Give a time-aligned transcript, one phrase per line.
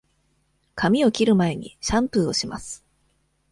[0.73, 2.83] 髪を切る前にシャンプーをします。